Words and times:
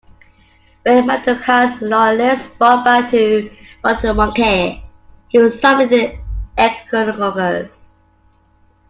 When 0.83 1.05
Mandukhai's 1.05 1.79
loyalists 1.79 2.47
brought 2.57 2.83
back 2.83 3.11
Batumongke, 3.83 4.83
he 5.27 5.37
was 5.37 5.61
suffering 5.61 6.17
echinococcus. 6.57 7.91